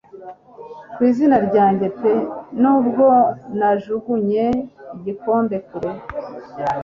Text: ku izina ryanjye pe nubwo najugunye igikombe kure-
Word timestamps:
ku 0.93 0.99
izina 1.09 1.37
ryanjye 1.47 1.87
pe 1.99 2.13
nubwo 2.61 3.05
najugunye 3.59 4.45
igikombe 4.95 5.55
kure- 5.69 5.91